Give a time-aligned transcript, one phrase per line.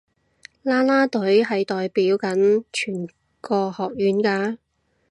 [0.63, 3.07] 啦啦隊係代表緊全
[3.39, 4.57] 個學院㗎